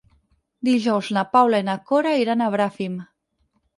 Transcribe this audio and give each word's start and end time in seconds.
Dijous 0.69 1.11
na 1.17 1.25
Paula 1.37 1.61
i 1.63 1.67
na 1.67 1.77
Cora 1.91 2.17
iran 2.23 2.41
a 2.41 2.49
Bràfim. 2.57 2.97